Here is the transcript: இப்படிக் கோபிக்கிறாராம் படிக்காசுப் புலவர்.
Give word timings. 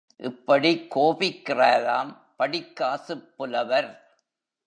இப்படிக் 0.17 0.97
கோபிக்கிறாராம் 0.97 2.17
படிக்காசுப் 2.39 3.33
புலவர். 3.37 3.89